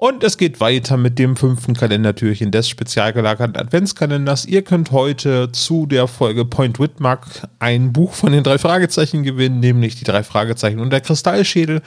[0.00, 4.44] Und es geht weiter mit dem fünften Kalendertürchen des spezial gelagerten Adventskalenders.
[4.44, 9.58] Ihr könnt heute zu der Folge Point Whitmark ein Buch von den drei Fragezeichen gewinnen,
[9.58, 11.82] nämlich die drei Fragezeichen und der Kristallschädel.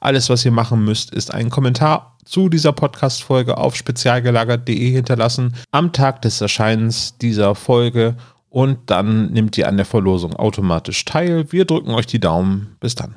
[0.00, 5.92] Alles, was ihr machen müsst, ist einen Kommentar zu dieser Podcast-Folge auf spezialgelagert.de hinterlassen am
[5.92, 8.16] Tag des Erscheinens dieser Folge
[8.48, 11.52] und dann nimmt ihr an der Verlosung automatisch teil.
[11.52, 12.76] Wir drücken euch die Daumen.
[12.80, 13.16] Bis dann.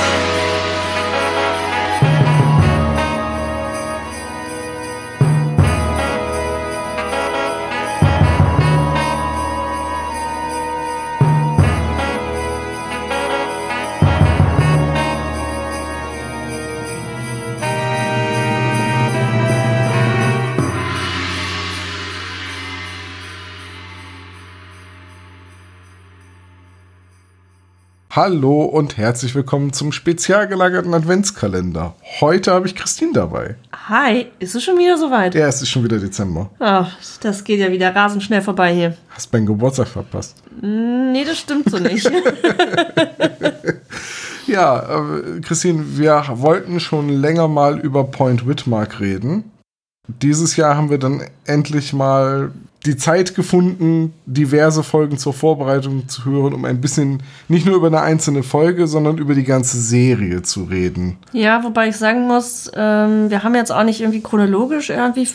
[28.13, 31.95] Hallo und herzlich willkommen zum spezial gelagerten Adventskalender.
[32.19, 33.55] Heute habe ich Christine dabei.
[33.87, 35.33] Hi, ist es schon wieder soweit?
[35.33, 36.49] Ja, es ist schon wieder Dezember.
[36.59, 38.97] Ach, das geht ja wieder rasend schnell vorbei hier.
[39.11, 40.35] Hast meinen Geburtstag verpasst?
[40.61, 42.11] Nee, das stimmt so nicht.
[44.45, 49.51] ja, äh, Christine, wir wollten schon länger mal über Point Whitmark reden.
[50.21, 52.51] Dieses Jahr haben wir dann endlich mal
[52.85, 57.87] die Zeit gefunden, diverse Folgen zur Vorbereitung zu hören, um ein bisschen nicht nur über
[57.87, 61.17] eine einzelne Folge, sondern über die ganze Serie zu reden.
[61.31, 65.27] Ja, wobei ich sagen muss, ähm, wir haben jetzt auch nicht irgendwie chronologisch irgendwie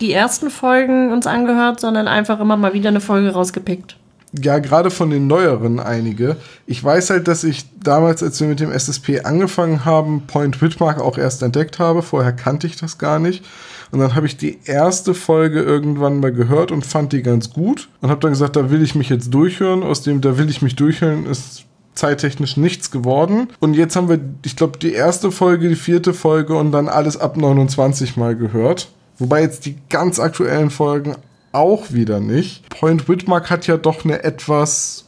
[0.00, 3.96] die ersten Folgen uns angehört, sondern einfach immer mal wieder eine Folge rausgepickt.
[4.32, 6.36] Ja, gerade von den neueren einige.
[6.66, 11.00] Ich weiß halt, dass ich damals, als wir mit dem SSP angefangen haben, Point Whitmark
[11.00, 12.02] auch erst entdeckt habe.
[12.02, 13.44] Vorher kannte ich das gar nicht.
[13.90, 17.88] Und dann habe ich die erste Folge irgendwann mal gehört und fand die ganz gut.
[18.00, 19.82] Und habe dann gesagt, da will ich mich jetzt durchhören.
[19.82, 23.48] Aus dem, da will ich mich durchhören, ist zeittechnisch nichts geworden.
[23.60, 27.16] Und jetzt haben wir, ich glaube, die erste Folge, die vierte Folge und dann alles
[27.16, 28.88] ab 29 mal gehört.
[29.18, 31.16] Wobei jetzt die ganz aktuellen Folgen
[31.52, 32.68] auch wieder nicht.
[32.68, 35.05] Point Whitmark hat ja doch eine etwas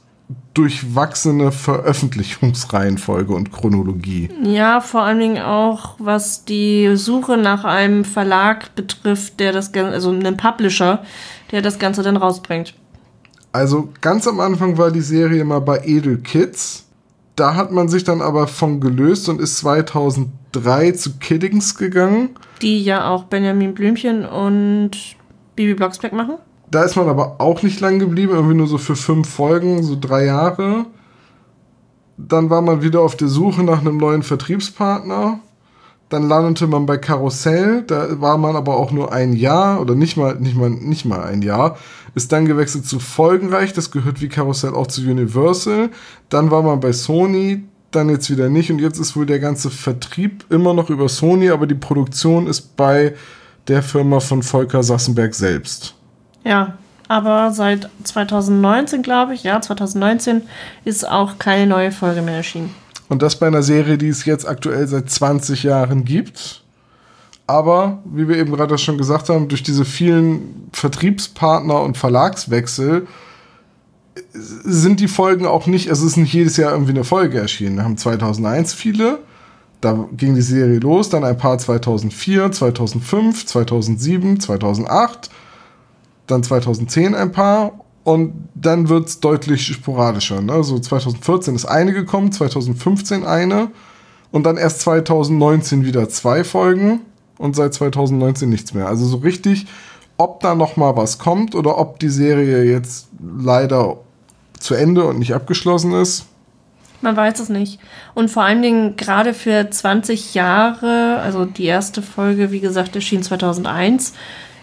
[0.54, 4.28] durchwachsene Veröffentlichungsreihenfolge und Chronologie.
[4.42, 9.92] Ja, vor allen Dingen auch, was die Suche nach einem Verlag betrifft, der das Ganze,
[9.92, 11.02] also einem Publisher,
[11.52, 12.74] der das Ganze dann rausbringt.
[13.52, 16.86] Also ganz am Anfang war die Serie mal bei Edel Kids.
[17.36, 22.30] Da hat man sich dann aber von gelöst und ist 2003 zu Kiddings gegangen.
[22.62, 24.90] Die ja auch Benjamin Blümchen und
[25.54, 26.38] Bibi Blocksberg machen.
[26.70, 29.96] Da ist man aber auch nicht lang geblieben, irgendwie nur so für fünf Folgen, so
[29.98, 30.86] drei Jahre.
[32.18, 35.40] Dann war man wieder auf der Suche nach einem neuen Vertriebspartner.
[36.08, 40.16] Dann landete man bei Karussell, da war man aber auch nur ein Jahr oder nicht
[40.16, 41.76] mal, nicht mal, nicht mal ein Jahr.
[42.14, 45.90] Ist dann gewechselt zu Folgenreich, das gehört wie Karussell auch zu Universal.
[46.30, 49.70] Dann war man bei Sony, dann jetzt wieder nicht und jetzt ist wohl der ganze
[49.70, 53.14] Vertrieb immer noch über Sony, aber die Produktion ist bei
[53.68, 55.97] der Firma von Volker Sassenberg selbst.
[56.44, 56.78] Ja,
[57.08, 60.42] aber seit 2019, glaube ich, ja, 2019
[60.84, 62.74] ist auch keine neue Folge mehr erschienen.
[63.08, 66.62] Und das bei einer Serie, die es jetzt aktuell seit 20 Jahren gibt.
[67.46, 73.06] Aber, wie wir eben gerade schon gesagt haben, durch diese vielen Vertriebspartner und Verlagswechsel
[74.34, 77.76] sind die Folgen auch nicht, also es ist nicht jedes Jahr irgendwie eine Folge erschienen.
[77.76, 79.20] Wir haben 2001 viele,
[79.80, 85.30] da ging die Serie los, dann ein paar 2004, 2005, 2007, 2008
[86.30, 87.72] dann 2010 ein paar
[88.04, 90.40] und dann wird es deutlich sporadischer.
[90.40, 90.62] Ne?
[90.64, 93.70] So 2014 ist eine gekommen, 2015 eine
[94.30, 97.00] und dann erst 2019 wieder zwei Folgen
[97.38, 98.86] und seit 2019 nichts mehr.
[98.86, 99.66] Also so richtig,
[100.16, 103.98] ob da noch mal was kommt oder ob die Serie jetzt leider
[104.58, 106.26] zu Ende und nicht abgeschlossen ist.
[107.00, 107.78] Man weiß es nicht.
[108.14, 113.22] Und vor allen Dingen gerade für 20 Jahre, also die erste Folge, wie gesagt, erschien
[113.22, 114.14] 2001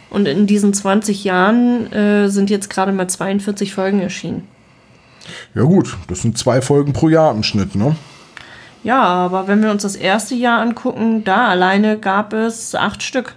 [0.09, 4.47] und in diesen 20 Jahren äh, sind jetzt gerade mal 42 Folgen erschienen.
[5.53, 7.95] Ja gut, das sind zwei Folgen pro Jahr im Schnitt, ne?
[8.83, 13.33] Ja, aber wenn wir uns das erste Jahr angucken, da alleine gab es acht Stück.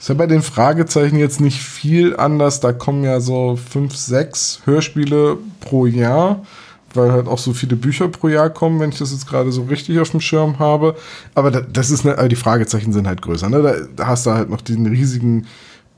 [0.00, 2.60] Ist ja bei den Fragezeichen jetzt nicht viel anders.
[2.60, 6.44] Da kommen ja so fünf, sechs Hörspiele pro Jahr,
[6.94, 9.62] weil halt auch so viele Bücher pro Jahr kommen, wenn ich das jetzt gerade so
[9.62, 10.96] richtig auf dem Schirm habe.
[11.34, 13.48] Aber das ist ne, die Fragezeichen sind halt größer.
[13.48, 13.88] Ne?
[13.94, 15.46] Da hast du halt noch diesen riesigen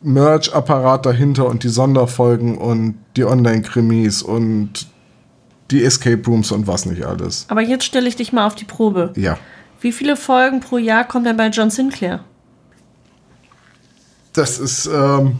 [0.02, 4.88] Merch-Apparat dahinter und die Sonderfolgen und die Online-Krimis und
[5.70, 7.46] die Escape Rooms und was nicht alles.
[7.48, 9.12] Aber jetzt stelle ich dich mal auf die Probe.
[9.16, 9.38] Ja.
[9.80, 12.24] Wie viele Folgen pro Jahr kommen denn bei John Sinclair?
[14.32, 15.38] Das ist, ähm,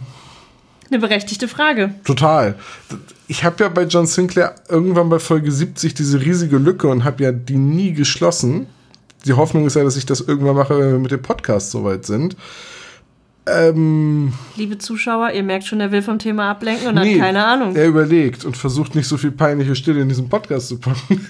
[0.91, 1.93] Eine berechtigte Frage.
[2.03, 2.55] Total.
[3.27, 7.23] Ich habe ja bei John Sinclair irgendwann bei Folge 70 diese riesige Lücke und habe
[7.23, 8.67] ja die nie geschlossen.
[9.25, 12.05] Die Hoffnung ist ja, dass ich das irgendwann mache, wenn wir mit dem Podcast soweit
[12.05, 12.35] sind.
[13.47, 17.75] Ähm, Liebe Zuschauer, ihr merkt schon, er will vom Thema ablenken und hat keine Ahnung.
[17.75, 21.25] Er überlegt und versucht nicht so viel peinliche Stille in diesem Podcast zu packen.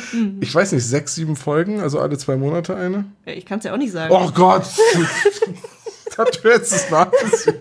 [0.40, 3.04] ich weiß nicht, sechs, sieben Folgen, also alle zwei Monate eine?
[3.26, 4.14] Ich kann es ja auch nicht sagen.
[4.16, 4.64] Oh Gott!
[6.16, 7.56] das hört es nachgesehen.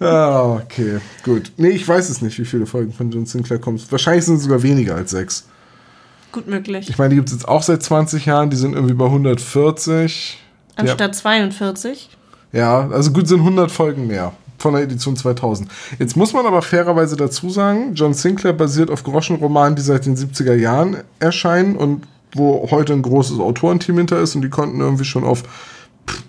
[0.00, 1.52] ah, okay, gut.
[1.56, 3.80] Nee, ich weiß es nicht, wie viele Folgen von John Sinclair kommen.
[3.90, 5.46] Wahrscheinlich sind es sogar weniger als sechs.
[6.32, 6.88] Gut möglich.
[6.88, 10.38] Ich meine, die gibt es jetzt auch seit 20 Jahren, die sind irgendwie bei 140.
[10.76, 12.10] Die- Anstatt 42.
[12.52, 15.68] Ja, also gut sind 100 Folgen mehr von der Edition 2000.
[15.98, 20.16] Jetzt muss man aber fairerweise dazu sagen, John Sinclair basiert auf Groschenromanen, die seit den
[20.16, 22.04] 70er Jahren erscheinen und
[22.34, 25.42] wo heute ein großes Autorenteam hinter ist und die konnten irgendwie schon auf,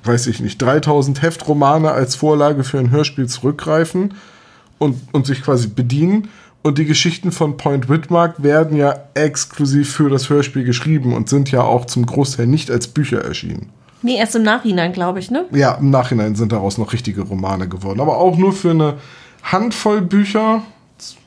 [0.04, 4.14] weiß ich nicht, 3000 Heftromane als Vorlage für ein Hörspiel zurückgreifen
[4.78, 6.30] und, und sich quasi bedienen.
[6.62, 11.52] Und die Geschichten von Point Whitmark werden ja exklusiv für das Hörspiel geschrieben und sind
[11.52, 13.70] ja auch zum Großteil nicht als Bücher erschienen.
[14.02, 15.46] Nee, erst im Nachhinein, glaube ich, ne?
[15.52, 18.00] Ja, im Nachhinein sind daraus noch richtige Romane geworden.
[18.00, 18.96] Aber auch nur für eine
[19.44, 20.64] Handvoll Bücher.
[20.98, 21.18] Jetzt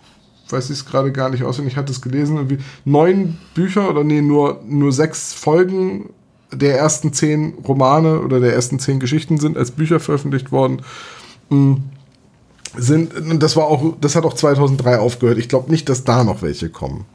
[0.53, 2.37] weiß ich es gerade gar nicht auswendig, ich hatte es gelesen.
[2.37, 6.11] Irgendwie neun Bücher oder nee, nur, nur sechs Folgen
[6.53, 10.83] der ersten zehn Romane oder der ersten zehn Geschichten sind als Bücher veröffentlicht worden.
[11.51, 11.75] Mm,
[12.77, 13.13] Sind,
[13.43, 15.39] das war auch, das hat auch 2003 aufgehört.
[15.39, 17.07] Ich glaube nicht, dass da noch welche kommen.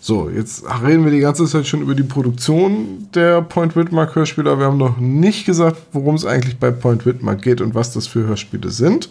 [0.00, 4.50] So, jetzt reden wir die ganze Zeit schon über die Produktion der Point Whitmark Hörspiele.
[4.50, 7.92] aber Wir haben noch nicht gesagt, worum es eigentlich bei Point Whitmark geht und was
[7.92, 9.10] das für Hörspiele sind.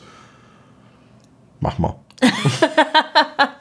[1.59, 1.95] Mach mal.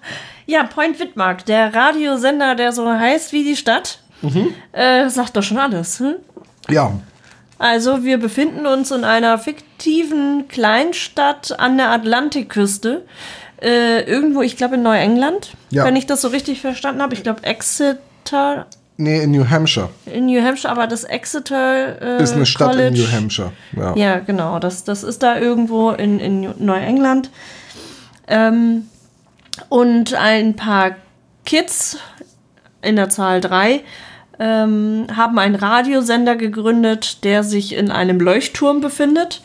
[0.49, 3.99] Ja, Point Wittmark, der Radiosender, der so heißt wie die Stadt,
[4.73, 6.01] äh, sagt doch schon alles.
[6.01, 6.15] Hm?
[6.69, 6.93] Ja,
[7.59, 13.05] Also, wir befinden uns in einer fiktiven Kleinstadt an der Atlantikküste.
[13.63, 15.85] Äh, irgendwo, ich glaube in Neuengland, Ja.
[15.85, 17.15] wenn ich das so richtig verstanden habe.
[17.15, 18.67] Ich glaube Exeter
[18.99, 19.89] nee, in New Hampshire.
[20.05, 23.53] in New Hampshire, aber das Exeter äh, Ist eine Stadt College, in New Hampshire.
[23.75, 23.97] Ja.
[23.97, 24.59] Ja, genau.
[24.59, 27.31] Das, das ist da irgendwo in, in Neuengland.
[28.29, 28.89] Ähm,
[29.71, 30.97] und ein paar
[31.47, 31.97] Kids
[32.83, 33.81] in der Zahl drei
[34.39, 39.43] ähm, haben einen Radiosender gegründet, der sich in einem Leuchtturm befindet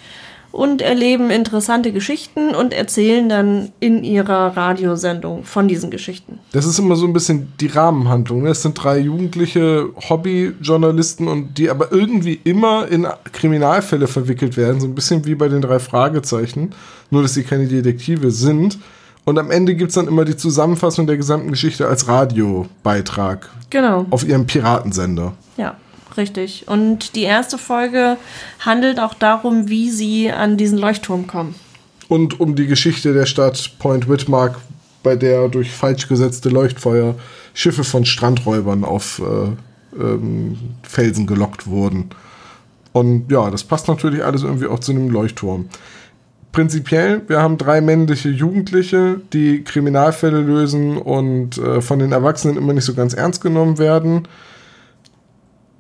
[0.51, 6.39] und erleben interessante Geschichten und erzählen dann in ihrer Radiosendung von diesen Geschichten.
[6.51, 8.43] Das ist immer so ein bisschen die Rahmenhandlung.
[8.43, 8.49] ne?
[8.49, 14.81] Es sind drei jugendliche Hobbyjournalisten und die aber irgendwie immer in Kriminalfälle verwickelt werden.
[14.81, 16.71] So ein bisschen wie bei den drei Fragezeichen.
[17.09, 18.77] Nur, dass sie keine Detektive sind.
[19.25, 24.06] Und am Ende gibt es dann immer die Zusammenfassung der gesamten Geschichte als Radiobeitrag Genau.
[24.09, 25.33] auf ihrem Piratensender.
[25.57, 25.75] Ja,
[26.18, 26.68] richtig.
[26.68, 28.18] Und die erste Folge
[28.59, 31.56] handelt auch darum, wie sie an diesen Leuchtturm kommen.
[32.07, 34.57] Und um die Geschichte der Stadt Point Whitmark,
[35.03, 37.15] bei der durch falsch gesetzte Leuchtfeuer
[37.53, 42.09] Schiffe von Strandräubern auf äh, ähm, Felsen gelockt wurden.
[42.94, 45.69] Und ja, das passt natürlich alles irgendwie auch zu einem Leuchtturm.
[46.51, 52.74] Prinzipiell, wir haben drei männliche Jugendliche, die Kriminalfälle lösen und äh, von den Erwachsenen immer
[52.74, 54.27] nicht so ganz ernst genommen werden.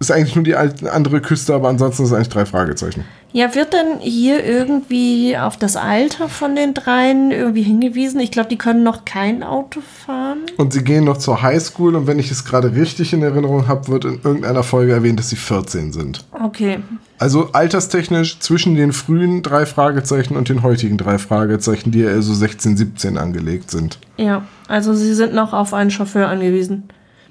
[0.01, 3.03] Ist eigentlich nur die andere Küste, aber ansonsten ist es eigentlich drei Fragezeichen.
[3.33, 8.19] Ja, wird denn hier irgendwie auf das Alter von den dreien irgendwie hingewiesen?
[8.19, 10.39] Ich glaube, die können noch kein Auto fahren.
[10.57, 13.89] Und sie gehen noch zur Highschool und wenn ich es gerade richtig in Erinnerung habe,
[13.89, 16.25] wird in irgendeiner Folge erwähnt, dass sie 14 sind.
[16.31, 16.79] Okay.
[17.19, 22.23] Also alterstechnisch zwischen den frühen drei Fragezeichen und den heutigen drei Fragezeichen, die ja eher
[22.23, 23.99] so 16, 17 angelegt sind.
[24.17, 26.89] Ja, also sie sind noch auf einen Chauffeur angewiesen.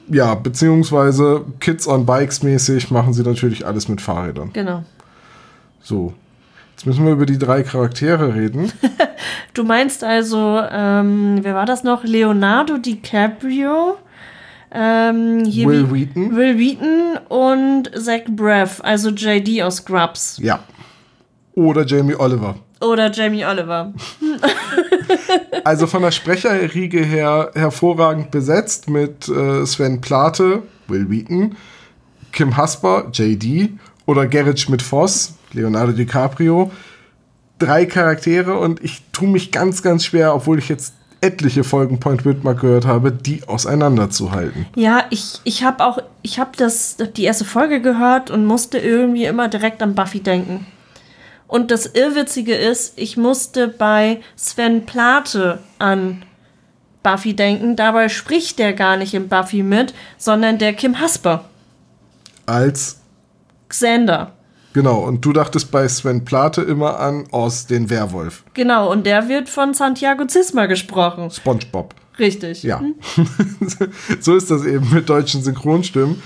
[0.09, 4.51] Ja, beziehungsweise Kids on Bikes mäßig machen sie natürlich alles mit Fahrrädern.
[4.53, 4.85] Genau.
[5.83, 6.15] So.
[6.73, 8.73] Jetzt müssen wir über die drei Charaktere reden.
[9.53, 12.05] Du meinst also, ähm, wer war das noch?
[12.05, 13.97] Leonardo DiCaprio,
[14.71, 16.37] ähm, hier Will Wheaton.
[16.37, 20.39] Will Wheaton und Zach Braff, also JD aus Scrubs.
[20.41, 20.61] Ja.
[21.55, 22.57] Oder Jamie Oliver.
[22.81, 23.93] Oder Jamie Oliver.
[25.65, 31.57] Also von der Sprecherriege her hervorragend besetzt mit äh, Sven Plate, Will Wheaton,
[32.33, 33.71] Kim Hasper, JD
[34.07, 36.71] oder Gerrit Schmidt-Voss, Leonardo DiCaprio.
[37.59, 42.25] Drei Charaktere und ich tue mich ganz, ganz schwer, obwohl ich jetzt etliche Folgen Point
[42.25, 44.67] Whitmark gehört habe, die auseinanderzuhalten.
[44.75, 49.27] Ja, ich, ich habe auch, ich habe das, die erste Folge gehört und musste irgendwie
[49.27, 50.67] immer direkt an Buffy denken.
[51.51, 56.25] Und das Irrwitzige ist, ich musste bei Sven Plate an
[57.03, 57.75] Buffy denken.
[57.75, 61.47] Dabei spricht der gar nicht in Buffy mit, sondern der Kim Hasper.
[62.47, 63.01] Als
[63.69, 64.33] Xander.
[64.75, 68.45] Genau, und du dachtest bei Sven Plate immer an aus den Werwolf.
[68.55, 71.33] Genau, und der wird von Santiago Zisma gesprochen.
[71.33, 71.97] SpongeBob.
[72.21, 72.63] Richtig.
[72.63, 72.81] Ja.
[74.21, 76.23] so ist das eben mit deutschen Synchronstimmen.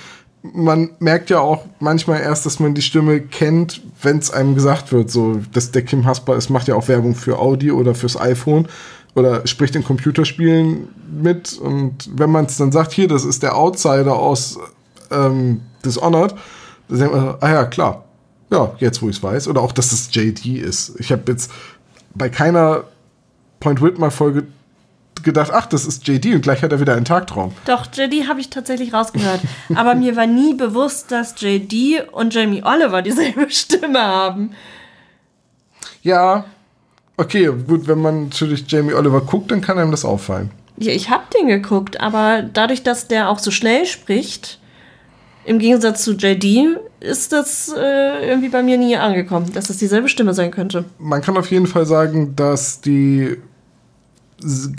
[0.53, 4.93] Man merkt ja auch manchmal erst, dass man die Stimme kennt, wenn es einem gesagt
[4.93, 5.11] wird.
[5.11, 8.69] So, dass der Kim Hasper ist, macht ja auch Werbung für Audi oder fürs iPhone
[9.15, 10.89] oder spricht in Computerspielen
[11.23, 11.57] mit.
[11.59, 14.59] Und wenn man es dann sagt, hier, das ist der Outsider aus
[15.11, 16.35] ähm, Dishonored,
[16.89, 18.05] dann denkt man, ah ja, klar.
[18.51, 19.49] Ja, jetzt wo ich es weiß.
[19.49, 21.01] Oder auch, dass es JD ist.
[21.01, 21.51] Ich habe jetzt
[22.15, 22.85] bei keiner
[23.61, 24.47] Point Whitmer-Folge
[25.25, 27.53] gedacht, ach, das ist JD und gleich hat er wieder einen Tagtraum.
[27.67, 29.41] Doch, JD habe ich tatsächlich rausgehört.
[29.75, 34.51] Aber mir war nie bewusst, dass JD und Jamie Oliver dieselbe Stimme haben.
[36.03, 36.45] Ja,
[37.17, 40.51] okay, gut, wenn man natürlich Jamie Oliver guckt, dann kann einem das auffallen.
[40.77, 44.59] Ja, ich habe den geguckt, aber dadurch, dass der auch so schnell spricht,
[45.45, 50.09] im Gegensatz zu JD, ist das äh, irgendwie bei mir nie angekommen, dass das dieselbe
[50.09, 50.85] Stimme sein könnte.
[50.99, 53.37] Man kann auf jeden Fall sagen, dass die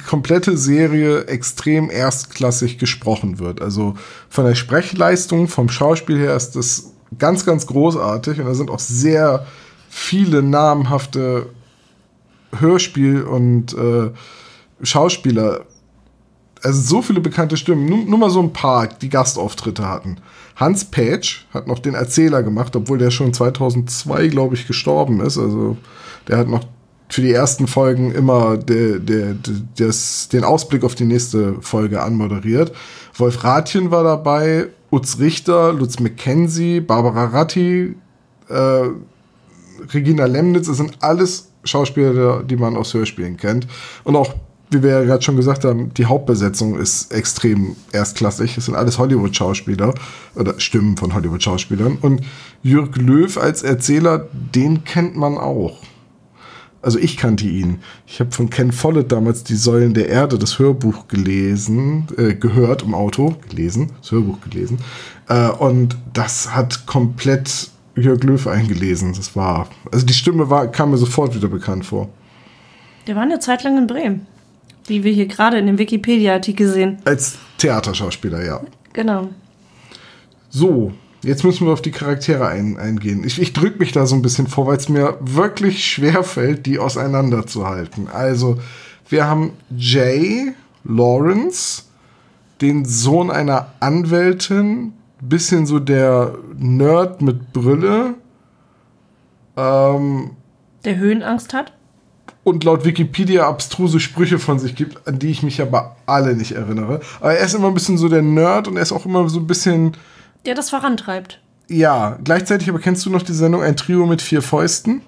[0.07, 3.61] komplette Serie extrem erstklassig gesprochen wird.
[3.61, 3.95] Also
[4.29, 8.79] von der Sprechleistung, vom Schauspiel her ist das ganz, ganz großartig und da sind auch
[8.79, 9.45] sehr
[9.89, 11.47] viele namhafte
[12.51, 14.11] Hörspiel- und äh,
[14.81, 15.65] Schauspieler
[16.65, 20.17] also so viele bekannte Stimmen, nur, nur mal so ein paar, die Gastauftritte hatten.
[20.55, 25.37] Hans Petsch hat noch den Erzähler gemacht, obwohl der schon 2002, glaube ich, gestorben ist.
[25.37, 25.77] Also
[26.27, 26.63] der hat noch
[27.09, 32.01] für die ersten Folgen immer der, der, der, das, den Ausblick auf die nächste Folge
[32.01, 32.71] anmoderiert.
[33.17, 37.95] Wolf Rathjen war dabei, Utz Richter, Lutz McKenzie, Barbara Ratti,
[38.49, 38.89] äh,
[39.93, 43.67] Regina Lemnitz, das sind alles Schauspieler, die man aus Hörspielen kennt.
[44.03, 44.33] Und auch,
[44.71, 48.57] wie wir ja gerade schon gesagt haben, die Hauptbesetzung ist extrem erstklassig.
[48.57, 49.93] Es sind alles Hollywood-Schauspieler
[50.35, 51.97] oder Stimmen von Hollywood-Schauspielern.
[52.01, 52.21] Und
[52.63, 55.77] Jürg Löw als Erzähler, den kennt man auch.
[56.85, 57.79] Also ich kannte ihn.
[58.05, 62.83] Ich habe von Ken Follett damals die Säulen der Erde, das Hörbuch gelesen, äh, gehört
[62.83, 64.77] im Auto, gelesen, das Hörbuch gelesen.
[65.27, 69.13] Äh, und das hat komplett Jörg Löw eingelesen.
[69.15, 72.07] Das war, also die Stimme war, kam mir sofort wieder bekannt vor.
[73.07, 74.27] Der war eine Zeit lang in Bremen.
[74.85, 76.99] Wie wir hier gerade in dem Wikipedia-Artikel sehen.
[77.03, 78.61] Als Theaterschauspieler, ja.
[78.93, 79.29] Genau.
[80.51, 80.93] So,
[81.25, 83.23] jetzt müssen wir auf die Charaktere ein, eingehen.
[83.25, 86.65] Ich, ich drücke mich da so ein bisschen vor, weil es mir wirklich schwer fällt,
[86.65, 88.07] die auseinanderzuhalten.
[88.07, 88.57] Also,
[89.09, 90.53] wir haben Jay
[90.83, 91.83] Lawrence,
[92.61, 98.13] den Sohn einer Anwältin, bisschen so der Nerd mit Brille.
[99.57, 100.31] Ähm,
[100.83, 101.73] Der Höhenangst hat.
[102.43, 106.51] und laut Wikipedia abstruse Sprüche von sich gibt, an die ich mich aber alle nicht
[106.51, 106.99] erinnere.
[107.19, 109.39] Aber er ist immer ein bisschen so der Nerd und er ist auch immer so
[109.39, 109.93] ein bisschen,
[110.45, 111.39] Der das vorantreibt.
[111.67, 115.01] ja, gleichzeitig aber kennst du noch die Sendung Ein Trio mit vier Fäusten?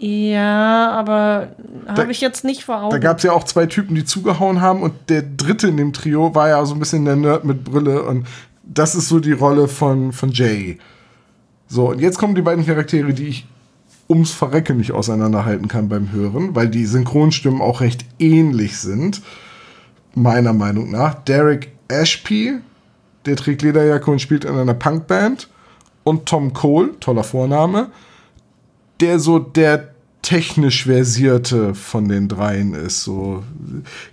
[0.00, 1.48] Ja, aber
[1.88, 2.90] habe ich jetzt nicht vor Augen.
[2.92, 5.92] Da gab es ja auch zwei Typen, die zugehauen haben und der dritte in dem
[5.92, 8.26] Trio war ja so ein bisschen der Nerd mit Brille und
[8.62, 10.78] das ist so die Rolle von, von Jay.
[11.66, 13.46] So, und jetzt kommen die beiden Charaktere, die ich
[14.08, 19.20] ums Verrecken nicht auseinanderhalten kann beim Hören, weil die Synchronstimmen auch recht ähnlich sind,
[20.14, 21.14] meiner Meinung nach.
[21.14, 22.58] Derek Ashby,
[23.28, 25.48] der trägt Lederjacke und spielt in einer Punkband.
[26.04, 27.90] Und Tom Cole, toller Vorname,
[29.00, 29.90] der so der
[30.22, 33.04] technisch versierte von den dreien ist.
[33.04, 33.42] So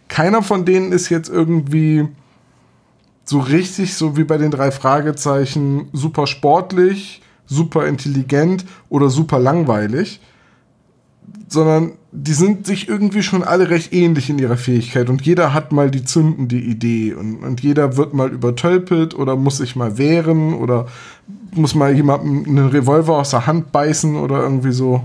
[0.08, 2.08] keiner von denen ist jetzt irgendwie
[3.24, 10.20] so richtig, so wie bei den drei Fragezeichen, super sportlich, super intelligent oder super langweilig,
[11.48, 15.72] sondern die sind sich irgendwie schon alle recht ähnlich in ihrer Fähigkeit und jeder hat
[15.72, 20.54] mal die zündende Idee und, und jeder wird mal übertölpelt oder muss sich mal wehren
[20.54, 20.88] oder
[21.52, 25.04] muss mal jemandem einen Revolver aus der Hand beißen oder irgendwie so.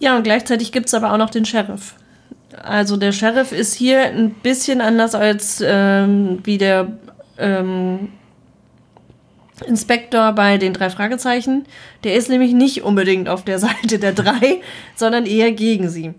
[0.00, 1.94] Ja, und gleichzeitig gibt es aber auch noch den Sheriff.
[2.56, 6.98] Also der Sheriff ist hier ein bisschen anders als ähm, wie der
[7.38, 8.08] ähm,
[9.66, 11.66] Inspektor bei den drei Fragezeichen.
[12.04, 14.60] Der ist nämlich nicht unbedingt auf der Seite der drei,
[14.96, 16.14] sondern eher gegen sie.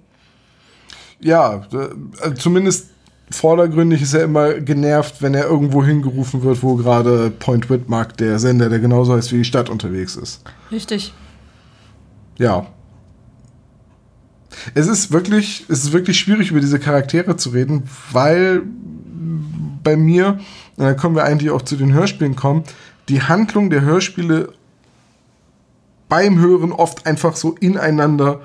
[1.21, 2.89] Ja, äh, zumindest
[3.31, 8.39] vordergründig ist er immer genervt, wenn er irgendwo hingerufen wird, wo gerade Point Whitmark, der
[8.39, 10.41] Sender, der genauso heißt wie die Stadt, unterwegs ist.
[10.71, 11.13] Richtig.
[12.37, 12.67] Ja.
[14.73, 18.63] Es ist wirklich, es ist wirklich schwierig, über diese Charaktere zu reden, weil
[19.83, 20.39] bei mir,
[20.75, 22.63] und dann können wir eigentlich auch zu den Hörspielen kommen,
[23.09, 24.53] die Handlung der Hörspiele
[26.07, 28.41] beim Hören oft einfach so ineinander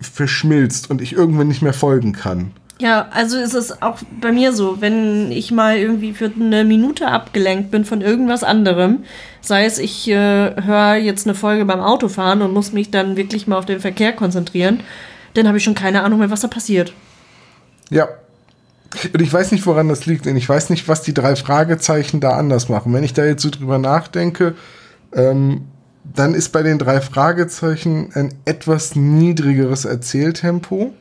[0.00, 2.52] verschmilzt und ich irgendwann nicht mehr folgen kann.
[2.80, 7.06] Ja, also ist es auch bei mir so, wenn ich mal irgendwie für eine Minute
[7.06, 9.04] abgelenkt bin von irgendwas anderem,
[9.40, 13.46] sei es ich äh, höre jetzt eine Folge beim Autofahren und muss mich dann wirklich
[13.46, 14.80] mal auf den Verkehr konzentrieren,
[15.34, 16.92] dann habe ich schon keine Ahnung mehr, was da passiert.
[17.90, 18.08] Ja.
[19.12, 22.20] Und ich weiß nicht, woran das liegt, denn ich weiß nicht, was die drei Fragezeichen
[22.20, 22.92] da anders machen.
[22.92, 24.54] Wenn ich da jetzt so drüber nachdenke,
[25.12, 25.62] ähm,
[26.04, 30.92] dann ist bei den drei Fragezeichen ein etwas niedrigeres Erzähltempo.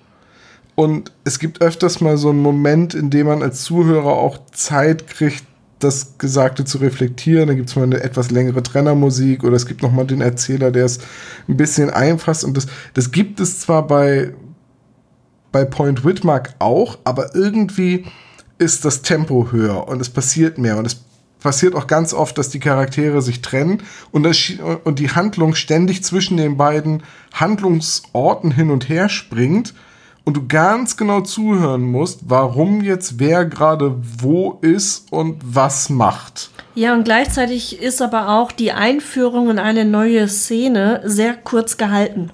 [0.76, 5.08] Und es gibt öfters mal so einen Moment, in dem man als Zuhörer auch Zeit
[5.08, 5.44] kriegt,
[5.84, 7.48] das Gesagte zu reflektieren.
[7.48, 10.72] Da gibt es mal eine etwas längere Trennermusik oder es gibt noch mal den Erzähler,
[10.72, 11.00] der es
[11.48, 12.44] ein bisschen einfasst.
[12.44, 14.34] Und das, das gibt es zwar bei,
[15.54, 18.06] bei Point Whitmark auch, aber irgendwie
[18.58, 20.98] ist das Tempo höher und es passiert mehr und es
[21.40, 24.38] passiert auch ganz oft, dass die Charaktere sich trennen und, das,
[24.84, 29.74] und die Handlung ständig zwischen den beiden Handlungsorten hin und her springt
[30.24, 36.50] und du ganz genau zuhören musst, warum jetzt wer gerade wo ist und was macht.
[36.76, 42.32] Ja, und gleichzeitig ist aber auch die Einführung in eine neue Szene sehr kurz gehalten.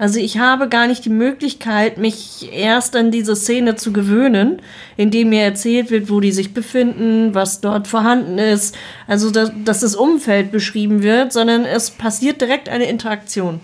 [0.00, 4.62] Also ich habe gar nicht die Möglichkeit, mich erst an diese Szene zu gewöhnen,
[4.96, 8.74] indem mir erzählt wird, wo die sich befinden, was dort vorhanden ist.
[9.06, 13.60] Also dass, dass das Umfeld beschrieben wird, sondern es passiert direkt eine Interaktion.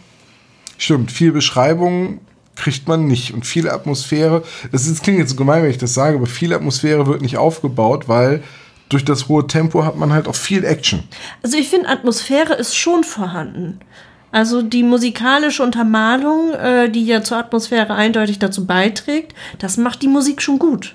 [0.76, 2.20] Stimmt, viel Beschreibung
[2.54, 4.44] kriegt man nicht und viel Atmosphäre.
[4.72, 7.22] Das, ist, das klingt jetzt so gemein, wenn ich das sage, aber viel Atmosphäre wird
[7.22, 8.42] nicht aufgebaut, weil
[8.90, 11.02] durch das hohe Tempo hat man halt auch viel Action.
[11.42, 13.80] Also ich finde, Atmosphäre ist schon vorhanden.
[14.36, 20.08] Also die musikalische Untermalung, äh, die ja zur Atmosphäre eindeutig dazu beiträgt, das macht die
[20.08, 20.94] Musik schon gut.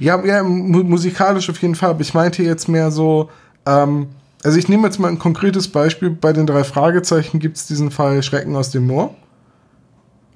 [0.00, 1.90] Ja, ja musikalisch auf jeden Fall.
[1.90, 3.30] Aber ich meinte jetzt mehr so,
[3.66, 4.08] ähm,
[4.42, 6.10] also ich nehme jetzt mal ein konkretes Beispiel.
[6.10, 9.14] Bei den drei Fragezeichen gibt es diesen Fall Schrecken aus dem Moor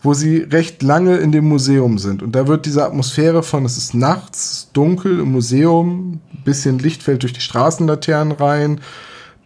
[0.00, 2.22] wo sie recht lange in dem Museum sind.
[2.22, 7.24] Und da wird diese Atmosphäre von, es ist nachts, dunkel im Museum, bisschen Licht fällt
[7.24, 8.80] durch die Straßenlaternen rein.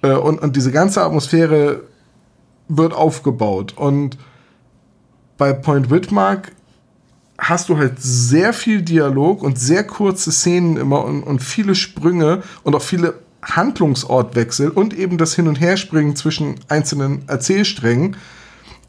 [0.02, 1.85] Äh, und, und diese ganze Atmosphäre
[2.76, 3.75] wird aufgebaut.
[3.76, 4.19] Und
[5.38, 6.52] bei Point Whitmark
[7.38, 12.43] hast du halt sehr viel Dialog und sehr kurze Szenen immer und, und viele Sprünge
[12.62, 18.17] und auch viele Handlungsortwechsel und eben das Hin- und Herspringen zwischen einzelnen Erzählsträngen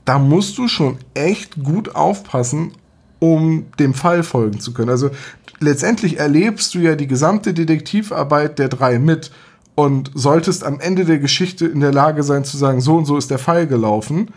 [0.06, 2.74] da musst du schon echt gut aufpassen,
[3.20, 4.90] um dem Fall folgen zu können.
[4.90, 5.12] Also
[5.60, 9.32] letztendlich erlebst du ja die gesamte Detektivarbeit der drei mit
[9.76, 13.18] und solltest am Ende der Geschichte in der Lage sein zu sagen, so und so
[13.18, 14.32] ist der Fall gelaufen.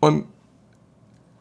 [0.00, 0.24] Und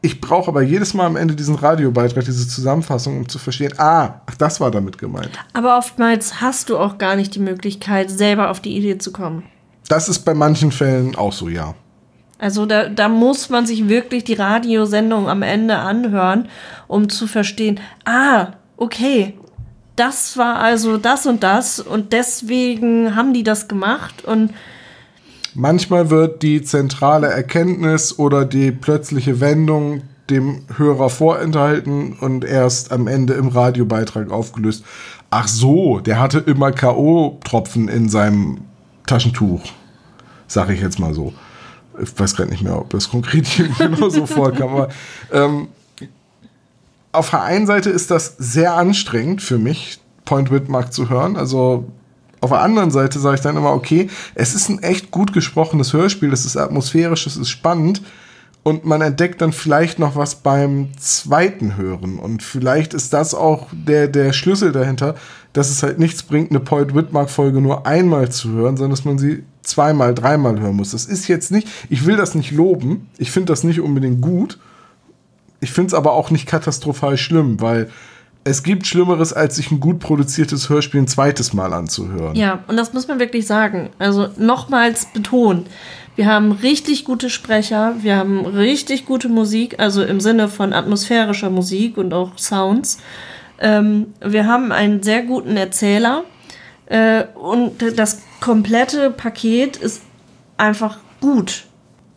[0.01, 4.21] ich brauche aber jedes Mal am Ende diesen Radiobeitrag, diese Zusammenfassung, um zu verstehen, ah,
[4.25, 5.31] ach, das war damit gemeint.
[5.53, 9.43] Aber oftmals hast du auch gar nicht die Möglichkeit, selber auf die Idee zu kommen.
[9.88, 11.73] Das ist bei manchen Fällen auch so, ja.
[12.39, 16.49] Also da, da muss man sich wirklich die Radiosendung am Ende anhören,
[16.88, 19.33] um zu verstehen, ah, okay,
[19.97, 24.53] das war also das und das und deswegen haben die das gemacht und
[25.53, 33.07] manchmal wird die zentrale Erkenntnis oder die plötzliche Wendung dem Hörer vorenthalten und erst am
[33.07, 34.83] Ende im Radiobeitrag aufgelöst.
[35.29, 38.60] Ach so, der hatte immer KO-Tropfen in seinem
[39.05, 39.62] Taschentuch,
[40.47, 41.33] sag ich jetzt mal so
[42.01, 44.89] ich weiß gerade nicht mehr, ob das konkret genau so vorkam, aber
[45.31, 45.67] ähm,
[47.12, 51.38] auf der einen Seite ist das sehr anstrengend für mich, Point Whitmark zu hören.
[51.38, 51.86] Also
[52.41, 55.93] auf der anderen Seite sage ich dann immer, okay, es ist ein echt gut gesprochenes
[55.93, 58.02] Hörspiel, es ist atmosphärisch, es ist spannend
[58.63, 63.67] und man entdeckt dann vielleicht noch was beim zweiten Hören und vielleicht ist das auch
[63.72, 65.15] der, der Schlüssel dahinter,
[65.54, 69.06] dass es halt nichts bringt, eine Point Whitmark Folge nur einmal zu hören, sondern dass
[69.06, 70.91] man sie zweimal, dreimal hören muss.
[70.91, 74.60] Das ist jetzt nicht, ich will das nicht loben, ich finde das nicht unbedingt gut,
[75.60, 77.89] ich finde es aber auch nicht katastrophal schlimm, weil
[78.43, 82.36] es gibt Schlimmeres, als sich ein gut produziertes Hörspiel ein zweites Mal anzuhören.
[82.36, 83.89] Ja, und das muss man wirklich sagen.
[84.00, 85.65] Also nochmals betonen.
[86.15, 91.50] Wir haben richtig gute Sprecher, wir haben richtig gute Musik, also im Sinne von atmosphärischer
[91.50, 93.00] Musik und auch Sounds.
[93.60, 96.24] Ähm, wir haben einen sehr guten Erzähler
[96.88, 100.02] äh, und das komplette Paket ist
[100.58, 101.66] einfach gut.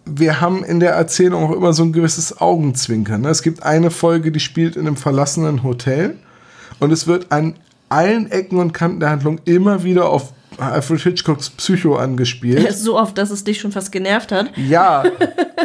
[0.05, 3.23] Wir haben in der Erzählung auch immer so ein gewisses Augenzwinkern.
[3.23, 3.29] Ne?
[3.29, 6.17] Es gibt eine Folge, die spielt in einem verlassenen Hotel
[6.79, 7.55] und es wird an
[7.89, 12.73] allen Ecken und Kanten der Handlung immer wieder auf Alfred Hitchcocks Psycho angespielt.
[12.75, 14.51] So oft, dass es dich schon fast genervt hat.
[14.57, 15.05] Ja.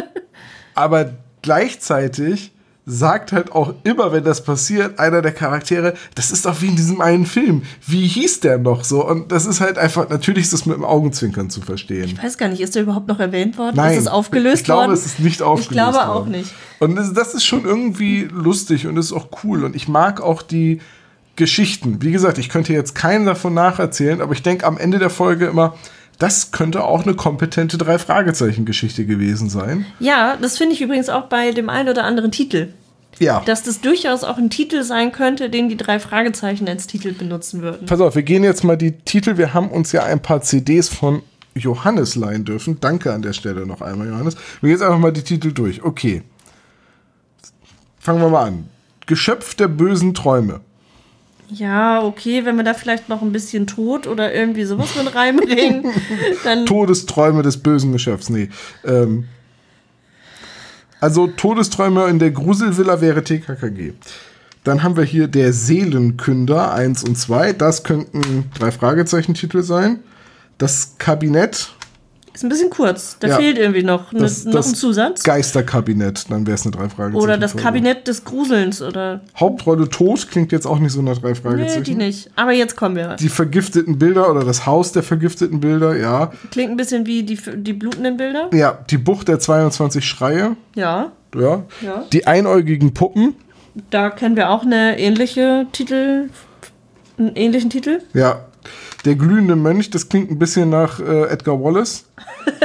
[0.74, 2.52] aber gleichzeitig
[2.88, 6.76] sagt halt auch immer, wenn das passiert, einer der Charaktere, das ist doch wie in
[6.76, 7.62] diesem einen Film.
[7.84, 9.04] Wie hieß der noch so?
[9.04, 12.04] Und das ist halt einfach, natürlich ist das mit dem Augenzwinkern zu verstehen.
[12.04, 13.74] Ich weiß gar nicht, ist der überhaupt noch erwähnt worden?
[13.74, 14.92] Nein, ist es aufgelöst ich glaube, worden?
[14.92, 16.08] es ist nicht aufgelöst Ich glaube worden.
[16.10, 16.54] auch nicht.
[16.78, 19.64] Und das, das ist schon irgendwie lustig und ist auch cool.
[19.64, 20.80] Und ich mag auch die
[21.34, 22.00] Geschichten.
[22.02, 25.46] Wie gesagt, ich könnte jetzt keinen davon nacherzählen, aber ich denke am Ende der Folge
[25.46, 25.74] immer,
[26.18, 29.86] das könnte auch eine kompetente Drei-Fragezeichen-Geschichte gewesen sein.
[30.00, 32.72] Ja, das finde ich übrigens auch bei dem einen oder anderen Titel.
[33.18, 33.42] Ja.
[33.46, 37.62] Dass das durchaus auch ein Titel sein könnte, den die drei Fragezeichen als Titel benutzen
[37.62, 37.86] würden.
[37.86, 39.38] Pass auf, wir gehen jetzt mal die Titel.
[39.38, 41.22] Wir haben uns ja ein paar CDs von
[41.54, 42.78] Johannes leihen dürfen.
[42.80, 44.36] Danke an der Stelle noch einmal, Johannes.
[44.60, 45.82] Wir gehen jetzt einfach mal die Titel durch.
[45.82, 46.22] Okay.
[47.98, 48.68] Fangen wir mal an.
[49.06, 50.60] Geschöpf der bösen Träume.
[51.50, 55.84] Ja, okay, wenn wir da vielleicht noch ein bisschen Tod oder irgendwie sowas mit reinbringen,
[56.44, 56.66] dann.
[56.66, 58.30] Todesträume des bösen Geschöpfs.
[58.30, 58.48] Nee.
[58.84, 59.26] Ähm,
[61.00, 63.92] also Todesträume in der Gruselvilla wäre TKKG.
[64.64, 67.52] Dann haben wir hier der Seelenkünder 1 und 2.
[67.52, 70.00] Das könnten drei Fragezeichen-Titel sein.
[70.58, 71.75] Das Kabinett.
[72.36, 73.16] Ist ein bisschen kurz.
[73.18, 73.36] Da Ja.
[73.38, 75.22] fehlt irgendwie noch, ne, Das, noch das ein Zusatz.
[75.22, 76.26] Geisterkabinett.
[76.30, 77.16] Dann wäre es eine drei Fragezeichen.
[77.24, 79.22] Oder das Kabinett des Gruselns oder.
[79.40, 81.84] Hauptrolle Tod klingt jetzt auch nicht so nach drei Nee, Fragezeichen.
[81.84, 82.30] die nicht.
[82.36, 83.16] Aber jetzt kommen wir.
[83.16, 86.30] Die vergifteten Bilder oder das Haus der vergifteten Bilder, ja.
[86.50, 88.50] Klingt ein bisschen wie die, die blutenden Bilder.
[88.52, 91.12] Ja, die Bucht der 22 Schreie, Ja.
[91.34, 91.62] ja.
[91.80, 92.04] Ja.
[92.12, 93.34] Die einäugigen Puppen,
[93.90, 96.28] Da kennen wir auch eine ähnliche Titel.
[97.18, 98.00] Einen ähnlichen Titel.
[98.12, 98.40] ja.
[99.06, 102.06] Der glühende Mönch, das klingt ein bisschen nach äh, Edgar Wallace.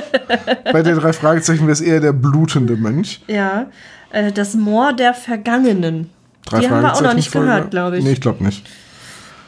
[0.74, 3.22] Bei den drei Fragezeichen wäre es eher der blutende Mönch.
[3.28, 3.68] Ja.
[4.10, 6.10] Äh, das Moor der Vergangenen.
[6.48, 7.46] Drei die haben wir auch noch nicht Fragezeichen-Folge.
[7.46, 8.04] gehört, glaube ich.
[8.04, 8.68] Nee, ich glaube nicht.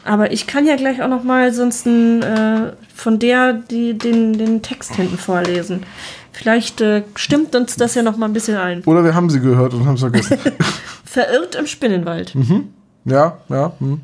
[0.04, 4.62] Aber ich kann ja gleich auch noch mal sonst äh, von der die, den, den
[4.62, 5.82] Text hinten vorlesen.
[6.30, 8.84] Vielleicht äh, stimmt uns das ja noch mal ein bisschen ein.
[8.84, 10.38] Oder wir haben sie gehört und haben es vergessen.
[11.04, 12.36] Verirrt im Spinnenwald.
[13.04, 13.72] ja, ja.
[13.80, 14.00] Hm.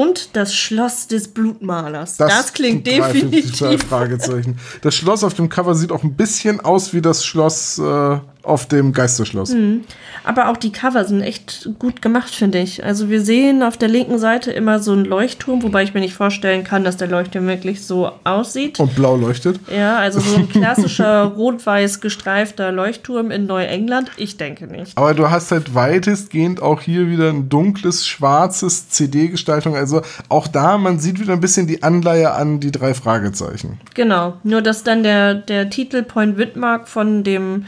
[0.00, 2.16] Und das Schloss des Blutmalers.
[2.16, 3.84] Das, klingt sind drei- definitiv.
[3.86, 4.58] Fragezeichen.
[4.80, 8.66] Das Schloss auf dem Cover sieht auch ein bisschen aus wie das Schloss äh, auf
[8.66, 9.52] dem Geisterschloss.
[9.52, 9.82] Hm.
[10.24, 12.84] Aber auch die Cover sind echt gut gemacht, finde ich.
[12.84, 16.14] Also wir sehen auf der linken Seite immer so einen Leuchtturm, wobei ich mir nicht
[16.14, 18.80] vorstellen kann, dass der Leuchtturm wirklich so aussieht.
[18.80, 19.60] Und blau leuchtet.
[19.74, 24.10] Ja, also so ein klassischer rot-weiß gestreifter Leuchtturm in Neuengland.
[24.16, 24.96] Ich denke nicht.
[24.96, 29.76] Aber du hast halt weitestgehend auch hier wieder ein dunkles, schwarzes CD-Gestaltung.
[29.76, 33.80] Also auch da, man sieht wieder ein bisschen die Anleihe an die drei Fragezeichen.
[33.94, 37.66] Genau, nur dass dann der, der Titel Point Widmark von dem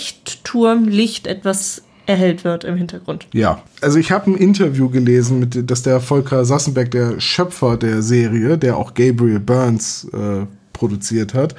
[0.00, 3.26] Leuchtturmlicht etwas erhellt wird im Hintergrund.
[3.32, 8.02] Ja, also ich habe ein Interview gelesen, mit, dass der Volker Sassenberg, der Schöpfer der
[8.02, 11.54] Serie, der auch Gabriel Burns äh, produziert hat,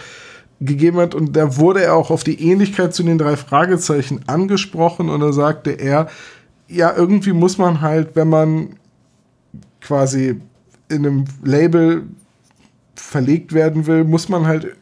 [0.59, 1.15] gegeben hat.
[1.15, 5.09] Und da wurde er auch auf die Ähnlichkeit zu den drei Fragezeichen angesprochen.
[5.09, 6.09] Und da sagte er,
[6.67, 8.75] ja, irgendwie muss man halt, wenn man
[9.79, 10.41] quasi
[10.89, 12.03] in einem Label
[12.95, 14.75] verlegt werden will, muss man halt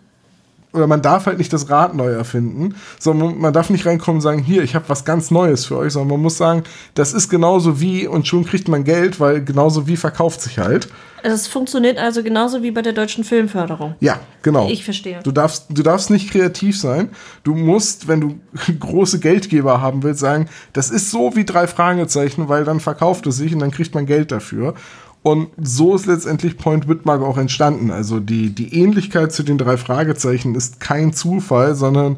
[0.71, 4.21] oder man darf halt nicht das Rad neu erfinden, sondern man darf nicht reinkommen und
[4.21, 7.29] sagen, hier, ich habe was ganz Neues für euch, sondern man muss sagen, das ist
[7.29, 10.89] genauso wie und schon kriegt man Geld, weil genauso wie verkauft sich halt.
[11.23, 13.95] Es funktioniert also genauso wie bei der deutschen Filmförderung.
[13.99, 14.69] Ja, genau.
[14.69, 15.19] Ich verstehe.
[15.23, 17.09] Du darfst, du darfst nicht kreativ sein.
[17.43, 18.39] Du musst, wenn du
[18.79, 23.37] große Geldgeber haben willst, sagen, das ist so wie drei Fragezeichen, weil dann verkauft es
[23.37, 24.75] sich und dann kriegt man Geld dafür.
[25.21, 27.91] Und so ist letztendlich Point Whitmark auch entstanden.
[27.91, 32.17] Also die, die Ähnlichkeit zu den drei Fragezeichen ist kein Zufall, sondern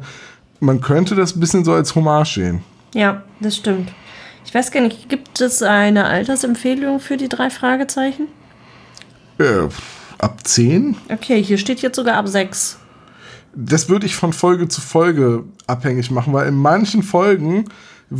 [0.60, 2.62] man könnte das ein bisschen so als Hommage sehen.
[2.94, 3.92] Ja, das stimmt.
[4.44, 8.28] Ich weiß gar nicht, gibt es eine Altersempfehlung für die drei Fragezeichen?
[9.38, 9.68] Äh,
[10.18, 10.96] ab 10?
[11.10, 12.78] Okay, hier steht jetzt sogar ab sechs.
[13.54, 17.66] Das würde ich von Folge zu Folge abhängig machen, weil in manchen Folgen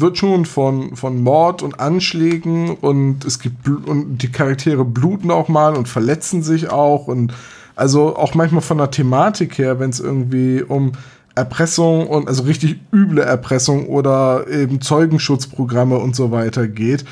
[0.01, 5.49] wird schon von, von Mord und Anschlägen und es gibt und die Charaktere bluten auch
[5.49, 7.33] mal und verletzen sich auch und
[7.77, 10.93] also auch manchmal von der Thematik her, wenn es irgendwie um
[11.35, 17.05] Erpressung und also richtig üble Erpressung oder eben Zeugenschutzprogramme und so weiter geht,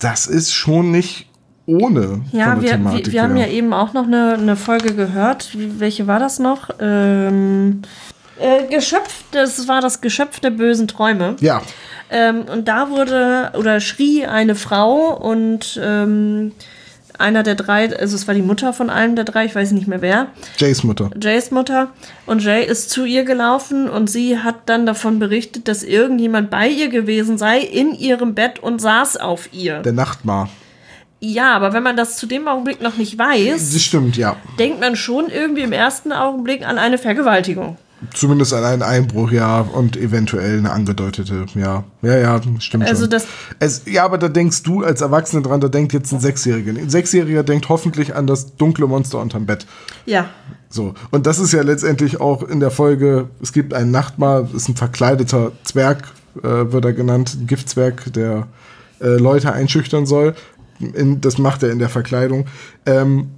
[0.00, 1.28] das ist schon nicht
[1.66, 5.56] ohne Ja, wir, wir, wir haben ja eben auch noch eine, eine Folge gehört.
[5.78, 6.70] Welche war das noch?
[6.80, 7.82] Ähm,
[8.40, 11.36] äh, Geschöpf, das war das Geschöpf der bösen Träume.
[11.40, 11.62] ja,
[12.10, 16.52] Ähm, und da wurde oder schrie eine Frau und ähm,
[17.18, 19.86] einer der drei, also es war die Mutter von einem der drei, ich weiß nicht
[19.86, 20.26] mehr wer,
[20.58, 21.10] Jays Mutter.
[21.20, 21.88] Jays Mutter.
[22.26, 26.68] Und Jay ist zu ihr gelaufen und sie hat dann davon berichtet, dass irgendjemand bei
[26.68, 29.80] ihr gewesen sei, in ihrem Bett und saß auf ihr.
[29.80, 30.48] Der Nachtmar.
[31.20, 34.36] Ja, aber wenn man das zu dem Augenblick noch nicht weiß, Das stimmt, ja.
[34.58, 37.76] denkt man schon irgendwie im ersten Augenblick an eine Vergewaltigung.
[38.14, 41.84] Zumindest an einen Einbruch, ja, und eventuell eine angedeutete, ja.
[42.02, 43.10] Ja, ja, stimmt Also schon.
[43.10, 43.26] das,
[43.58, 46.72] Es, ja, aber da denkst du als Erwachsene dran, da denkt jetzt ein Sechsjähriger.
[46.72, 49.66] Ein Sechsjähriger denkt hoffentlich an das dunkle Monster unterm Bett.
[50.04, 50.30] ja,
[50.68, 50.94] So.
[51.10, 54.76] Und das ist ja letztendlich auch in der Folge, es gibt einen Nachtmahl, ist ein
[54.76, 58.48] verkleideter Zwerg, äh, wird er genannt, ein Giftzwerg, der
[59.00, 60.34] äh, Leute einschüchtern soll.
[60.80, 62.46] In, das macht er in der Verkleidung.
[62.86, 63.28] Ähm,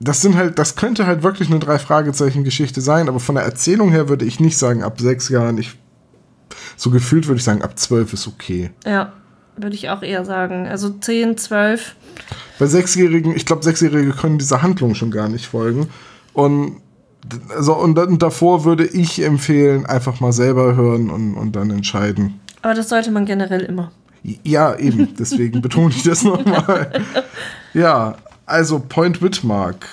[0.00, 4.08] das sind halt, das könnte halt wirklich eine Drei-Fragezeichen-Geschichte sein, aber von der Erzählung her
[4.08, 5.76] würde ich nicht sagen, ab sechs Jahren, ich,
[6.76, 8.70] so gefühlt würde ich sagen, ab zwölf ist okay.
[8.86, 9.12] ja,
[9.56, 10.66] würde ich auch eher sagen.
[10.66, 11.94] Also 10, 12.
[12.58, 15.90] Bei Sechsjährigen, ich glaube, Sechsjährige können dieser Handlung schon gar nicht folgen.
[16.32, 16.80] Und,
[17.54, 22.40] also, und, dann davor würde ich empfehlen, einfach mal selber hören und, und dann entscheiden.
[22.62, 23.92] Aber das sollte man generell immer.
[24.22, 26.92] Ja, eben, deswegen betone ich das nochmal.
[27.72, 28.16] Ja,
[28.50, 29.86] also Point Whitmark.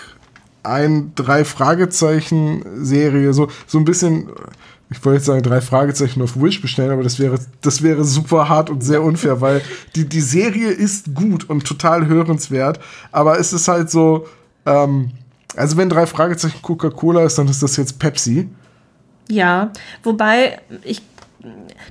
[0.64, 4.30] Ein Drei-Fragezeichen-Serie, so, so ein bisschen,
[4.90, 8.50] ich wollte jetzt sagen, drei Fragezeichen auf Wish bestellen, aber das wäre, das wäre super
[8.50, 9.62] hart und sehr unfair, weil
[9.96, 12.82] die, die Serie ist gut und total hörenswert,
[13.14, 14.28] aber es ist halt so,
[14.66, 15.12] ähm,
[15.56, 18.50] also wenn drei Fragezeichen Coca-Cola ist, dann ist das jetzt Pepsi.
[19.30, 19.72] Ja,
[20.04, 21.02] wobei ich.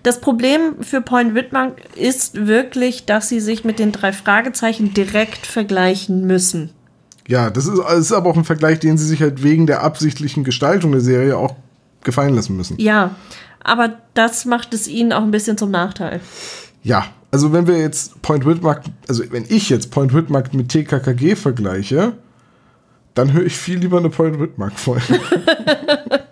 [0.02, 5.46] Das Problem für Point Whitmark ist wirklich, dass sie sich mit den drei Fragezeichen direkt
[5.46, 6.70] vergleichen müssen.
[7.28, 9.82] Ja, das ist, das ist aber auch ein Vergleich, den sie sich halt wegen der
[9.82, 11.56] absichtlichen Gestaltung der Serie auch
[12.04, 12.78] gefallen lassen müssen.
[12.78, 13.16] Ja,
[13.62, 16.20] aber das macht es ihnen auch ein bisschen zum Nachteil.
[16.82, 21.34] Ja, also wenn wir jetzt Point Whitmark, also wenn ich jetzt Point Whitmark mit TKKG
[21.34, 22.12] vergleiche,
[23.14, 25.02] dann höre ich viel lieber eine Point Whitmark Folge.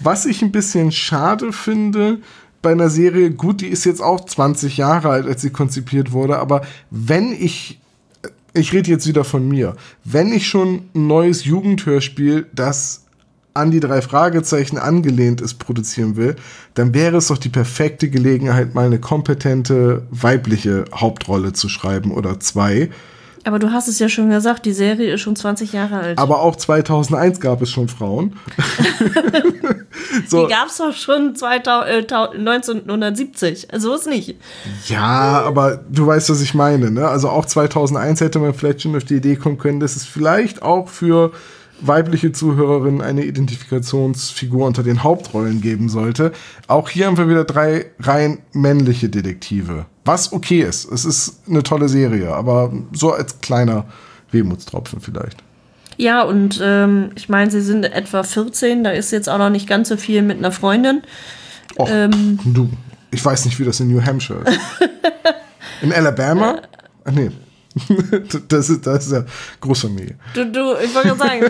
[0.00, 2.18] Was ich ein bisschen schade finde
[2.62, 6.38] bei einer Serie, gut, die ist jetzt auch 20 Jahre alt, als sie konzipiert wurde,
[6.38, 7.80] aber wenn ich,
[8.52, 13.04] ich rede jetzt wieder von mir, wenn ich schon ein neues Jugendhörspiel, das
[13.54, 16.36] an die drei Fragezeichen angelehnt ist, produzieren will,
[16.74, 22.38] dann wäre es doch die perfekte Gelegenheit, mal eine kompetente weibliche Hauptrolle zu schreiben oder
[22.40, 22.90] zwei.
[23.44, 26.18] Aber du hast es ja schon gesagt, die Serie ist schon 20 Jahre alt.
[26.18, 28.36] Aber auch 2001 gab es schon Frauen.
[30.28, 33.68] so, die gab es doch schon 2000, äh, tau- 1970.
[33.76, 34.36] So ist nicht.
[34.86, 36.90] ja, aber du weißt, was ich meine.
[36.90, 37.06] Ne?
[37.08, 40.62] Also auch 2001 hätte man vielleicht schon auf die Idee kommen können, dass es vielleicht
[40.62, 41.32] auch für
[41.80, 46.32] weibliche Zuhörerinnen eine Identifikationsfigur unter den Hauptrollen geben sollte.
[46.66, 49.86] Auch hier haben wir wieder drei rein männliche Detektive.
[50.04, 50.90] Was okay ist.
[50.90, 53.84] Es ist eine tolle Serie, aber so als kleiner
[54.30, 55.42] Wehmutstropfen vielleicht.
[55.96, 59.68] Ja, und ähm, ich meine, sie sind etwa 14, da ist jetzt auch noch nicht
[59.68, 61.02] ganz so viel mit einer Freundin.
[61.76, 62.38] Och, Ähm.
[62.44, 62.70] du,
[63.10, 64.58] ich weiß nicht, wie das in New Hampshire ist.
[65.82, 66.60] In Alabama?
[67.04, 67.30] Ach nee.
[68.48, 69.24] Das ist, das ist ja
[69.60, 70.16] Großfamilie.
[70.34, 71.44] Du, du, ich wollte gerade sagen,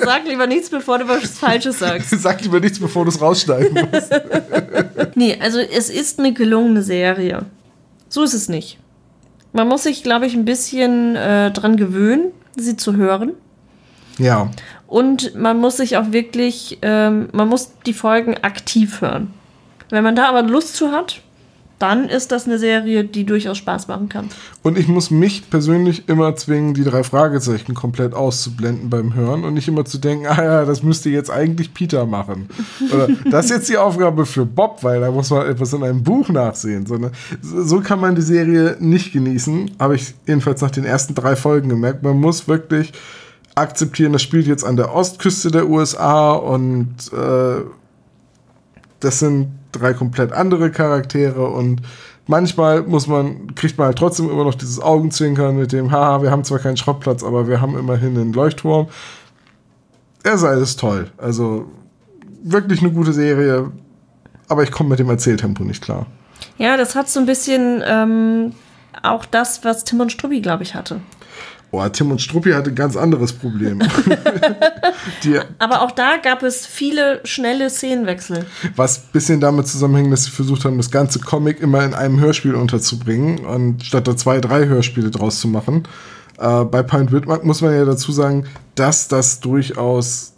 [0.00, 2.10] sag- lieber nichts, bevor du was Falsches sagst.
[2.20, 4.10] Sag lieber nichts, bevor du es rausschneiden musst.
[5.16, 7.44] Nee, also es ist eine gelungene Serie.
[8.08, 8.78] So ist es nicht.
[9.52, 13.32] Man muss sich, glaube ich, ein bisschen äh, dran gewöhnen, sie zu hören.
[14.18, 14.50] Ja,
[14.86, 19.32] Und man muss sich auch wirklich, ähm, man muss die Folgen aktiv hören.
[19.90, 21.20] Wenn man da aber Lust zu hat,
[21.80, 24.28] dann ist das eine Serie, die durchaus Spaß machen kann.
[24.62, 29.54] und ich muss mich persönlich immer zwingen, die drei Fragezeichen komplett auszublenden beim Hören und
[29.54, 32.50] nicht immer zu denken, ah ja, das müsste jetzt eigentlich Peter machen.
[32.92, 36.02] Oder das ist jetzt die Aufgabe für Bob, weil da muss man etwas in einem
[36.02, 36.84] Buch nachsehen.
[36.84, 41.34] Sondern so kann man die Serie nicht genießen, habe ich jedenfalls nach den ersten drei
[41.34, 42.02] Folgen gemerkt.
[42.02, 42.92] Man muss wirklich
[43.54, 47.62] akzeptieren, das spielt jetzt an der Ostküste der USA und äh,
[49.00, 51.82] das sind drei komplett andere Charaktere und
[52.26, 56.30] manchmal muss man, kriegt man halt trotzdem immer noch dieses Augenzwinkern mit dem, haha, wir
[56.30, 58.88] haben zwar keinen Schrottplatz, aber wir haben immerhin einen Leuchtturm.
[60.22, 61.10] Er ist alles toll.
[61.18, 61.66] Also
[62.42, 63.70] wirklich eine gute Serie,
[64.48, 66.06] aber ich komme mit dem Erzähltempo nicht klar.
[66.56, 68.52] Ja, das hat so ein bisschen ähm,
[69.02, 71.00] auch das, was Tim und Struppi, glaube ich, hatte.
[71.70, 73.80] Boah, Tim und Struppi hatte ein ganz anderes Problem.
[75.58, 78.44] Aber auch da gab es viele schnelle Szenenwechsel.
[78.74, 82.18] was ein bisschen damit zusammenhängt, dass sie versucht haben, das ganze Comic immer in einem
[82.18, 85.84] Hörspiel unterzubringen und statt da zwei, drei Hörspiele draus zu machen.
[86.38, 90.32] Äh, bei Pint Whitmark muss man ja dazu sagen, dass das durchaus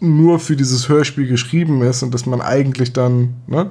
[0.00, 3.70] nur für dieses Hörspiel geschrieben ist und dass man eigentlich dann, ne?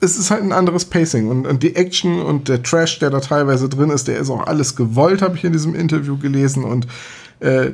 [0.00, 3.20] Es ist halt ein anderes Pacing und, und die Action und der Trash, der da
[3.20, 6.86] teilweise drin ist, der ist auch alles gewollt, habe ich in diesem Interview gelesen und
[7.40, 7.72] äh,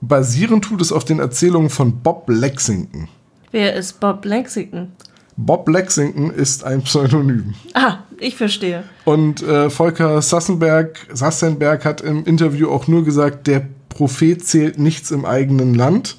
[0.00, 3.08] basieren tut es auf den Erzählungen von Bob Lexington.
[3.50, 4.92] Wer ist Bob Lexington?
[5.36, 7.54] Bob Lexington ist ein Pseudonym.
[7.74, 8.84] Ah, ich verstehe.
[9.04, 15.10] Und äh, Volker Sassenberg, Sassenberg hat im Interview auch nur gesagt, der Prophet zählt nichts
[15.10, 16.18] im eigenen Land.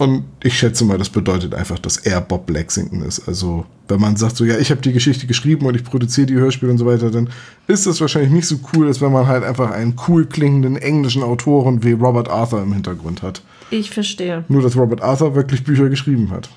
[0.00, 3.28] Und ich schätze mal, das bedeutet einfach, dass er Bob Lexington ist.
[3.28, 6.36] Also, wenn man sagt, so, ja, ich habe die Geschichte geschrieben und ich produziere die
[6.36, 7.28] Hörspiele und so weiter, dann
[7.66, 11.22] ist das wahrscheinlich nicht so cool, als wenn man halt einfach einen cool klingenden englischen
[11.22, 13.42] Autoren wie Robert Arthur im Hintergrund hat.
[13.68, 14.46] Ich verstehe.
[14.48, 16.48] Nur, dass Robert Arthur wirklich Bücher geschrieben hat.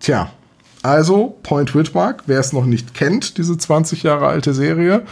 [0.00, 0.32] Tja,
[0.82, 5.04] also Point Whitmark, wer es noch nicht kennt, diese 20 Jahre alte Serie,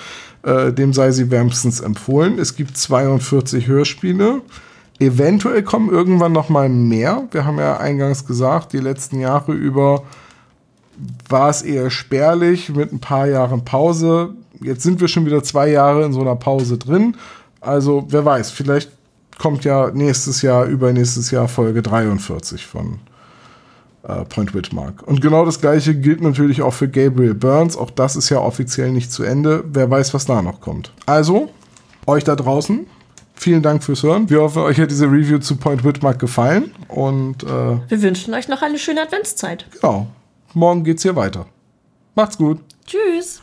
[0.42, 2.40] äh, dem sei sie wärmstens empfohlen.
[2.40, 4.42] Es gibt 42 Hörspiele.
[4.98, 7.28] Eventuell kommen irgendwann noch mal mehr.
[7.30, 10.04] Wir haben ja eingangs gesagt, die letzten Jahre über
[11.28, 14.30] war es eher spärlich mit ein paar Jahren Pause.
[14.61, 17.16] Jetzt sind wir schon wieder zwei Jahre in so einer Pause drin.
[17.61, 18.90] Also wer weiß, vielleicht
[19.38, 22.98] kommt ja nächstes Jahr, übernächstes Jahr Folge 43 von
[24.04, 25.02] äh, Point Whitmark.
[25.02, 27.76] Und genau das gleiche gilt natürlich auch für Gabriel Burns.
[27.76, 29.64] Auch das ist ja offiziell nicht zu Ende.
[29.70, 30.92] Wer weiß, was da noch kommt.
[31.04, 31.50] Also,
[32.06, 32.87] euch da draußen,
[33.37, 34.29] vielen Dank fürs Hören.
[34.31, 36.72] Wir hoffen, euch hat diese Review zu Point Whitmark gefallen.
[36.88, 37.46] Und äh,
[37.88, 39.66] Wir wünschen euch noch eine schöne Adventszeit.
[39.81, 40.07] genau,
[40.55, 41.46] morgen geht's hier weiter.
[42.14, 42.59] Macht's gut.
[42.87, 43.42] Tschüss.